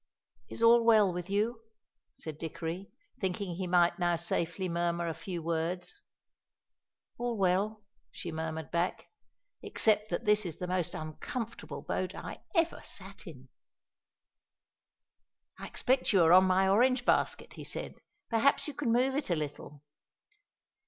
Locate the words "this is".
10.25-10.57